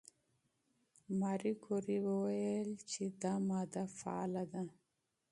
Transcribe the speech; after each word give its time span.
ماري 1.19 1.53
کوري 1.65 1.97
وویل 2.07 2.69
چې 2.91 3.03
دا 3.21 3.33
ماده 3.47 3.83
فعاله 3.97 4.43
ده. 4.53 4.63